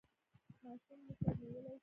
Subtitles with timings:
[0.63, 1.79] ماشوم مو سر نیولی شي؟